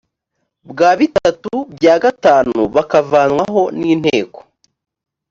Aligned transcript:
bwa 0.69 0.91
bitatu 0.99 1.51
bya 1.75 1.95
gatanu 2.03 2.57
bakavanwaho 2.75 3.63
n 3.79 3.81
inteko 3.93 4.39